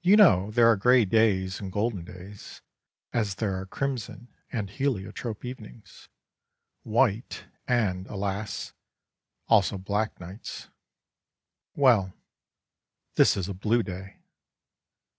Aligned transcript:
You 0.00 0.16
know 0.16 0.50
there 0.50 0.68
are 0.70 0.76
grey 0.78 1.04
days 1.04 1.60
and 1.60 1.70
golden 1.70 2.04
days; 2.06 2.62
as 3.12 3.34
there 3.34 3.54
are 3.60 3.66
crimson 3.66 4.28
and 4.50 4.70
heliotrope 4.70 5.44
evenings, 5.44 6.08
white, 6.84 7.44
and, 7.68 8.06
alas! 8.06 8.72
also 9.48 9.76
black 9.76 10.18
nights 10.18 10.70
well, 11.76 12.14
this 13.16 13.36
is 13.36 13.46
a 13.46 13.52
blue 13.52 13.82
day. 13.82 14.20